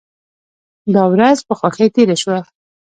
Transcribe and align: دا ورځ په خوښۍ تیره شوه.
دا 0.93 1.03
ورځ 1.13 1.37
په 1.47 1.53
خوښۍ 1.59 1.87
تیره 1.95 2.15
شوه. 2.21 2.39